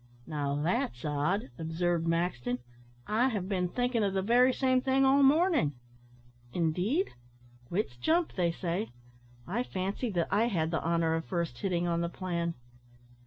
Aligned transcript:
"Now 0.25 0.55
that's 0.59 1.05
odd," 1.05 1.51
observed 1.59 2.07
Maxton, 2.07 2.57
"I 3.05 3.27
have 3.27 3.47
been 3.47 3.69
thinking 3.69 4.03
of 4.03 4.15
the 4.15 4.23
very 4.23 4.51
same 4.51 4.81
thing 4.81 5.05
all 5.05 5.21
morning." 5.21 5.73
"Indeed! 6.53 7.11
wits 7.69 7.97
jump, 7.97 8.33
they 8.33 8.51
say. 8.51 8.89
I 9.45 9.61
fancied 9.61 10.15
that 10.15 10.29
I 10.31 10.45
had 10.47 10.71
the 10.71 10.83
honour 10.83 11.13
of 11.13 11.25
first 11.25 11.59
hitting 11.59 11.85
on 11.85 12.01
the 12.01 12.09
plan." 12.09 12.55